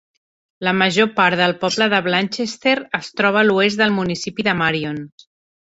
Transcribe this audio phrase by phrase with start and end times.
[0.67, 5.03] La major part del poble de Blanchester es troba a l'oest del municipi de Marion.